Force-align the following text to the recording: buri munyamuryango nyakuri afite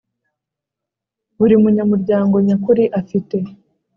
buri 1.37 1.55
munyamuryango 1.63 2.35
nyakuri 2.47 2.83
afite 2.99 3.37